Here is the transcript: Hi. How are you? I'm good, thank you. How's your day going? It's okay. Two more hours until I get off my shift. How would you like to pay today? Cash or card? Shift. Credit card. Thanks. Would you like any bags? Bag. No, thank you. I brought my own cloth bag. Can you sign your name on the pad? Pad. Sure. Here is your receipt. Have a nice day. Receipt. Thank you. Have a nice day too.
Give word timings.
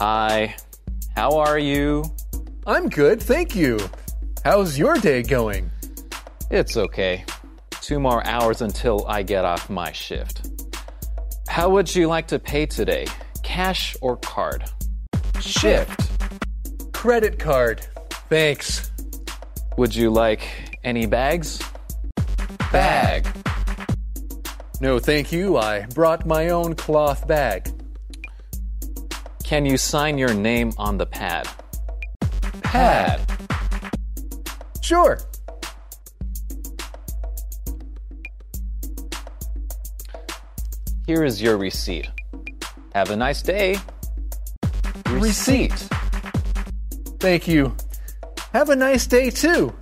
Hi. 0.00 0.56
How 1.14 1.38
are 1.38 1.58
you? 1.58 2.04
I'm 2.66 2.88
good, 2.88 3.22
thank 3.22 3.54
you. 3.54 3.78
How's 4.44 4.76
your 4.76 4.94
day 4.94 5.22
going? 5.22 5.70
It's 6.50 6.76
okay. 6.76 7.24
Two 7.80 8.00
more 8.00 8.26
hours 8.26 8.60
until 8.60 9.06
I 9.06 9.22
get 9.22 9.44
off 9.44 9.70
my 9.70 9.92
shift. 9.92 10.50
How 11.48 11.70
would 11.70 11.94
you 11.94 12.08
like 12.08 12.26
to 12.28 12.40
pay 12.40 12.66
today? 12.66 13.06
Cash 13.44 13.96
or 14.00 14.16
card? 14.16 14.64
Shift. 15.40 16.10
Credit 16.92 17.38
card. 17.38 17.86
Thanks. 18.28 18.90
Would 19.76 19.94
you 19.94 20.10
like 20.10 20.78
any 20.82 21.06
bags? 21.06 21.62
Bag. 22.72 23.28
No, 24.80 24.98
thank 24.98 25.30
you. 25.30 25.56
I 25.56 25.86
brought 25.94 26.26
my 26.26 26.48
own 26.48 26.74
cloth 26.74 27.28
bag. 27.28 27.73
Can 29.44 29.66
you 29.66 29.76
sign 29.76 30.16
your 30.16 30.32
name 30.32 30.72
on 30.78 30.96
the 30.96 31.04
pad? 31.04 31.46
Pad. 32.62 33.20
Sure. 34.80 35.18
Here 41.06 41.24
is 41.24 41.42
your 41.42 41.58
receipt. 41.58 42.08
Have 42.94 43.10
a 43.10 43.16
nice 43.16 43.42
day. 43.42 43.76
Receipt. 45.10 45.72
Thank 47.20 47.46
you. 47.46 47.76
Have 48.54 48.70
a 48.70 48.76
nice 48.76 49.06
day 49.06 49.28
too. 49.28 49.74